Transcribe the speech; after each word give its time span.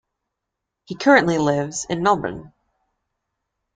He 0.85 0.95
currently 0.95 1.37
lives 1.37 1.85
in 1.87 2.01
Melbourne. 2.01 2.53